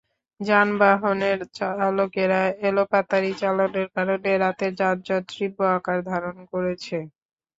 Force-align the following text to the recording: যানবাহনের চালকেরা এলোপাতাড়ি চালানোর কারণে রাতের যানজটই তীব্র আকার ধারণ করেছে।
যানবাহনের 0.39 1.39
চালকেরা 1.57 2.39
এলোপাতাড়ি 2.69 3.31
চালানোর 3.41 3.87
কারণে 3.95 4.31
রাতের 4.37 4.71
যানজটই 4.79 5.19
তীব্র 5.31 5.61
আকার 5.77 5.99
ধারণ 6.11 6.37
করেছে। 6.51 6.97